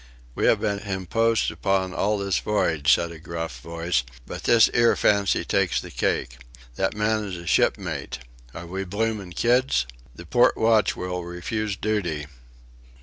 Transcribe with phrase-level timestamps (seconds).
[0.33, 4.95] "We have been hymposed upon all this voyage," said a gruff voice, "but this 'ere
[4.95, 6.37] fancy takes the cake."
[6.75, 8.17] "That man is a shipmate."
[8.51, 9.85] "Are we bloomin' kids?"
[10.15, 12.25] "The port watch will refuse duty."